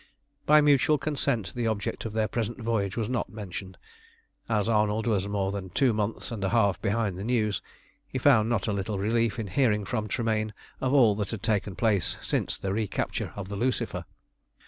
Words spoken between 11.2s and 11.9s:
had taken